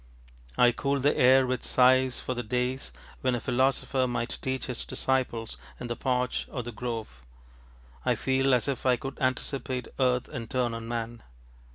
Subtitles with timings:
[0.57, 4.83] I cool the air with sighs for the days when a philosopher might teach his
[4.83, 7.21] disciples in the porch or the grove.
[8.03, 11.21] I feel as if I could anticipate earth and turn on man.